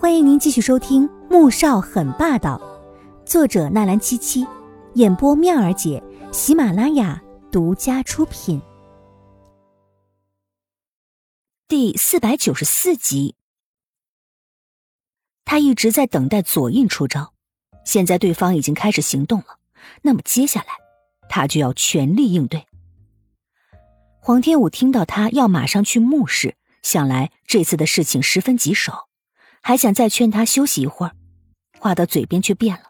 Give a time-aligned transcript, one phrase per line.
[0.00, 2.56] 欢迎您继续收听《穆少很霸道》，
[3.28, 4.46] 作者纳兰七七，
[4.94, 6.00] 演播妙儿姐，
[6.32, 8.62] 喜马拉雅独家出品。
[11.66, 13.34] 第四百九十四集，
[15.44, 17.32] 他一直在等待左印出招，
[17.84, 19.58] 现在对方已经开始行动了，
[20.02, 20.68] 那么接下来
[21.28, 22.64] 他就要全力应对。
[24.20, 26.54] 黄天武听到他要马上去墓室，
[26.84, 29.07] 想来这次的事情十分棘手。
[29.62, 31.14] 还想再劝他休息一会儿，
[31.78, 32.84] 话到嘴边却变了。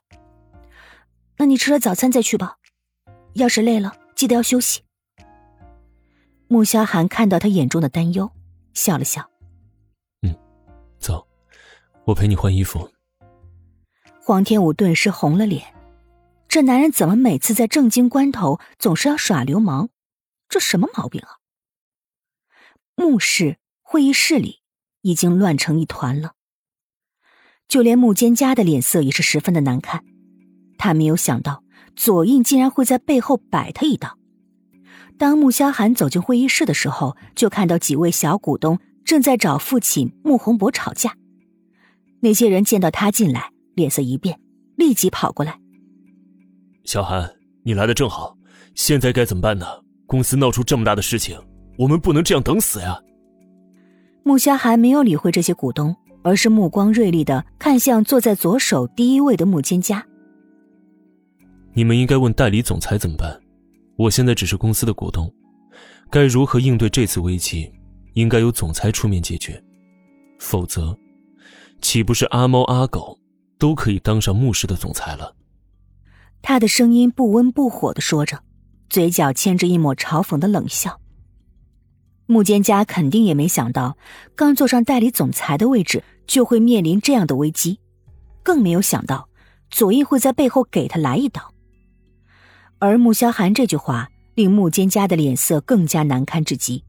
[1.36, 2.56] 那你吃了早餐再去吧，
[3.34, 4.82] 要是累了，记得要休息。
[6.48, 8.30] 穆萧寒看到他眼中的担忧，
[8.72, 9.30] 笑了笑
[10.22, 10.34] ：“嗯，
[10.98, 11.27] 走，
[12.04, 12.91] 我陪你换衣服。”
[14.20, 15.74] 黄天武顿时红了脸，
[16.48, 19.91] 这男人怎么每次在正经关头总是要耍流氓？
[20.48, 21.36] 这什么毛病啊？
[22.94, 24.62] 墓室会议室里
[25.02, 26.34] 已经乱成一团了。
[27.68, 30.02] 就连穆坚家的脸色也是十分的难看，
[30.78, 31.62] 他没有想到
[31.94, 34.16] 左印竟然会在背后摆他一道。
[35.19, 41.14] 当穆萧寒走进会议室的时候，就看到几位小股东正在找父亲穆宏博吵架。
[42.20, 44.41] 那些人见到他进来，脸色一变，
[44.77, 45.61] 立即跑过来
[46.84, 47.30] ：“萧寒，
[47.64, 48.36] 你来的正好，
[48.74, 49.66] 现在该怎么办呢？
[50.06, 51.39] 公司闹出这么大的事情，
[51.77, 52.98] 我们不能这样等死呀！”
[54.24, 55.94] 穆萧寒没有理会这些股东。
[56.28, 60.06] 而是目光锐利的看向坐在左手第一位的穆千家。
[61.72, 63.40] 你们应该问代理总裁怎么办？
[63.96, 65.32] 我现在只是公司的股东，
[66.10, 67.72] 该如何应对这次危机，
[68.12, 69.62] 应该由总裁出面解决。
[70.38, 70.94] 否则，
[71.80, 73.18] 岂不是阿猫阿狗
[73.58, 75.34] 都可以当上穆氏的总裁了？
[76.42, 78.40] 他的声音不温不火的说着，
[78.90, 81.00] 嘴角牵着一抹嘲讽的冷笑。
[82.26, 83.96] 穆坚家肯定也没想到，
[84.36, 87.80] 刚坐上代理总裁的位置就会面临这样的危机，
[88.44, 89.28] 更没有想到
[89.68, 91.52] 左翼会在背后给他来一刀。
[92.78, 96.84] 而穆萧寒这句话令穆坚家的脸色更加难堪至极。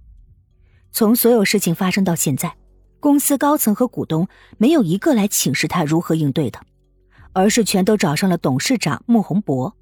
[0.92, 2.56] 从所有事情发生到现在，
[3.00, 4.28] 公司高层和股东
[4.60, 6.60] 没有一个来请示他如何应对的，
[7.34, 9.76] 而是全都找上了董事长穆宏博。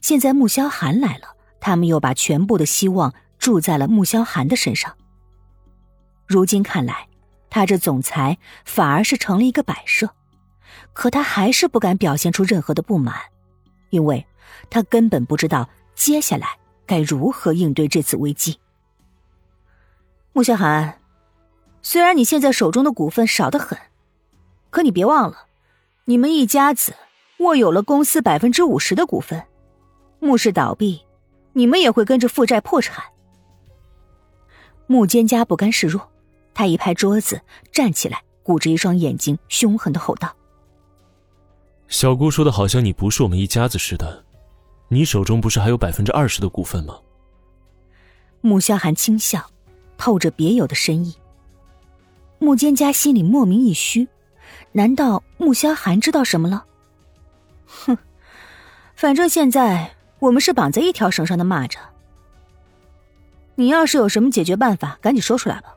[0.00, 3.12] 现在穆萧寒来了，他们又把全部的希望。
[3.36, 4.96] 注在了穆萧寒的身上。
[6.26, 7.08] 如今看来，
[7.54, 10.10] 他这总裁反而是成了一个摆设，
[10.92, 13.14] 可他还是不敢表现出任何的不满，
[13.90, 14.26] 因为
[14.68, 18.58] 他根本不知道接下来该如何应对这次危机。
[20.32, 20.98] 穆萧寒，
[21.80, 23.78] 虽然你现在手中的股份少得很，
[24.70, 25.46] 可你别忘了，
[26.06, 26.96] 你们一家子
[27.38, 29.40] 握有了公司百分之五十的股份，
[30.18, 31.06] 穆氏倒闭，
[31.52, 33.04] 你们也会跟着负债破产。
[34.88, 36.10] 穆坚家不甘示弱，
[36.54, 37.40] 他一拍桌子，
[37.72, 40.34] 站起来，鼓着一双眼睛，凶狠的吼道
[41.88, 44.24] ：“小姑说的好像你不是我们一家子似的，
[44.88, 46.96] 你手中不是还有百分之二十的股份吗？”
[48.40, 49.50] 穆萧寒轻笑，
[49.96, 51.14] 透着别有的深意。
[52.38, 54.06] 穆坚家心里莫名一虚，
[54.72, 56.66] 难道穆萧寒知道什么了？
[57.66, 57.96] 哼，
[58.94, 61.78] 反正现在我们是绑在一条绳上的蚂蚱。
[63.54, 65.74] 你要是有什么解决办法，赶紧说出来吧，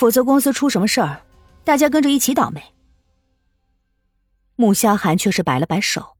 [0.00, 1.26] 否则公司出什么事儿，
[1.62, 2.62] 大家跟着一起倒霉。
[4.56, 6.16] 穆萧寒却是摆了摆手：“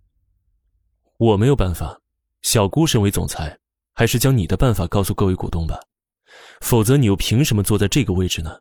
[1.16, 1.98] 我没有办法，
[2.42, 3.58] 小姑身为总裁，
[3.94, 5.80] 还是将你的办法告诉各位股东吧，
[6.60, 8.58] 否则你又凭什么坐在这个位置呢？”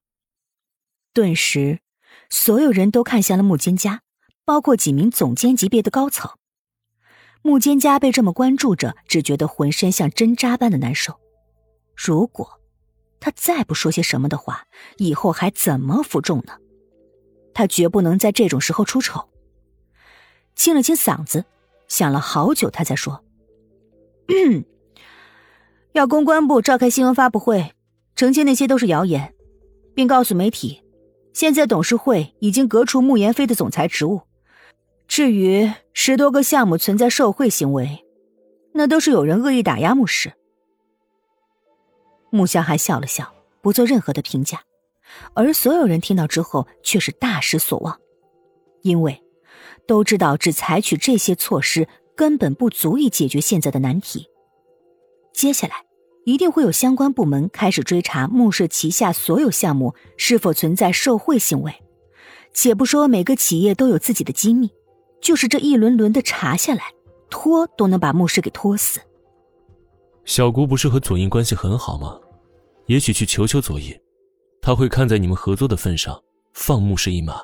[1.12, 1.81] 顿时，
[2.29, 4.03] 所有人都看向了穆金家，
[4.46, 6.31] 包括几名总监级别的高层。
[7.41, 11.19] 穆金家被这么关注着，只觉得浑身像针扎般的难受。
[11.94, 12.59] 如果
[13.19, 14.66] 他再不说些什么的话，
[14.97, 16.53] 以后还怎么服众呢？
[17.53, 19.28] 他绝不能在这种时候出丑。
[20.56, 21.46] 清了清嗓子，
[21.88, 23.24] 想了好久，他才说
[25.94, 27.74] ：“要公关部召开新闻发布会，
[28.16, 29.34] 澄清那些都是谣言，
[29.94, 30.81] 并告诉媒体，
[31.34, 34.22] 现在董事会已经革除穆言飞的总裁职务。
[35.08, 38.05] 至于十多个项目存在受贿行为，
[38.73, 40.32] 那都是有人恶意打压穆氏。”
[42.29, 44.61] 穆萧寒笑了笑，不做任何的评价，
[45.34, 47.99] 而所有人听到之后却是大失所望，
[48.81, 49.22] 因为
[49.87, 54.28] 都知道只采取这些措施根本不足以解决现在的难题。
[55.34, 55.85] 接下来
[56.26, 61.73] 一定会有相关部门开始追查穆氏旗下所有项目是否存在受贿行为。
[62.53, 64.72] 且不说每个企业都有自己的机密，
[65.22, 66.84] 就是这一轮轮的查下来，
[67.29, 68.99] 拖都能把穆氏给拖死。
[70.29, 72.16] 小姑不是和左印关系很好吗？
[72.85, 73.99] 也许去求求左印，
[74.61, 76.22] 他会看在你们合作的份上，
[76.53, 77.43] 放穆氏一马。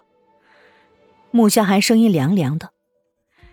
[1.31, 2.69] 穆萧寒声音凉凉的。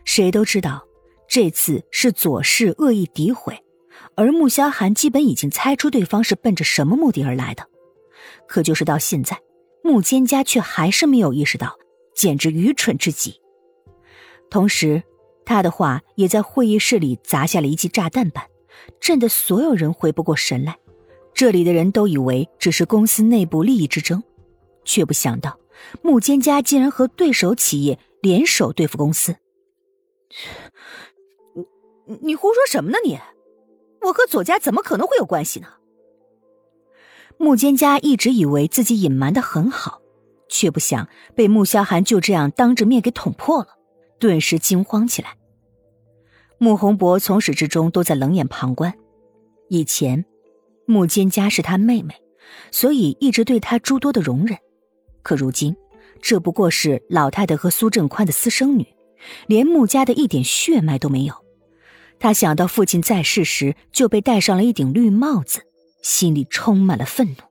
[0.05, 0.85] 谁都知道，
[1.27, 3.59] 这次是左氏恶意诋毁，
[4.17, 7.67] 而穆萧寒基本已经猜出对方是奔着什么目的而来的。
[8.47, 9.41] 可就是到现在，
[9.83, 11.79] 穆坚家却还是没有意识到，
[12.15, 13.41] 简直愚蠢至极。
[14.51, 15.03] 同时，
[15.47, 18.45] 他的话也在会议室里砸下了一记炸弹般，
[19.01, 20.77] 震得所有人回不过神来。
[21.35, 24.23] 这里的人都以为只是公司内部利益之争，
[24.85, 25.59] 却不想到
[26.03, 29.37] 穆坚家竟然和对手企业联手对付公司。
[32.07, 32.99] 你你胡说什么呢？
[33.05, 33.19] 你，
[34.03, 35.69] 我和左家怎么可能会有关系呢？
[37.39, 40.01] 穆坚家一直以为自己隐瞒的很好，
[40.49, 43.79] 却不想被穆萧寒就这样当着面给捅破了，
[44.19, 45.37] 顿时惊慌起来。
[46.63, 48.95] 穆宏博从始至终都在冷眼旁观，
[49.69, 50.25] 以前。
[50.87, 52.15] 穆坚家是他妹妹，
[52.71, 54.57] 所以一直对他诸多的容忍。
[55.25, 55.75] 可如今，
[56.21, 58.87] 这不过是老太太和苏正宽的私生女，
[59.49, 61.35] 连穆家的一点血脉都没有。
[62.21, 65.63] 他想到父亲在世时就被戴上了一顶绿帽子，
[66.01, 67.43] 心里充满了愤怒。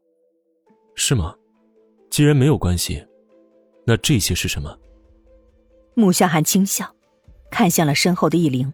[0.95, 1.35] 是吗？
[2.09, 3.05] 既然没有关系，
[3.85, 4.79] 那这些是什么？
[5.95, 6.95] 穆萧寒轻笑，
[7.49, 8.73] 看向了身后的易灵。